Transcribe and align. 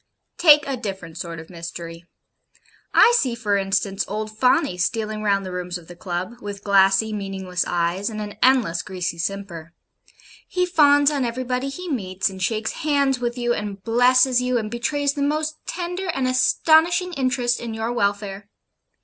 Take 0.39 0.65
a 0.67 0.75
different 0.77 1.19
sort 1.19 1.39
of 1.39 1.51
mystery. 1.51 2.05
I 2.91 3.13
see, 3.19 3.35
for 3.35 3.55
instance, 3.55 4.03
old 4.07 4.35
Fawney 4.35 4.75
stealing 4.79 5.21
round 5.21 5.45
the 5.45 5.51
rooms 5.51 5.77
of 5.77 5.87
the 5.87 5.95
Club, 5.95 6.41
with 6.41 6.63
glassy, 6.63 7.13
meaningless 7.13 7.65
eyes, 7.67 8.09
and 8.09 8.19
an 8.19 8.35
endless 8.41 8.81
greasy 8.81 9.19
simper 9.19 9.73
he 10.47 10.65
fawns 10.65 11.11
on 11.11 11.23
everybody 11.23 11.69
he 11.69 11.87
meets, 11.87 12.31
and 12.31 12.41
shakes 12.41 12.71
hands 12.81 13.19
with 13.19 13.37
you, 13.37 13.53
and 13.53 13.83
blesses 13.83 14.41
you, 14.41 14.57
and 14.57 14.71
betrays 14.71 15.13
the 15.13 15.21
most 15.21 15.59
tender 15.67 16.07
and 16.07 16.27
astonishing 16.27 17.13
interest 17.13 17.59
in 17.59 17.75
your 17.75 17.93
welfare. 17.93 18.49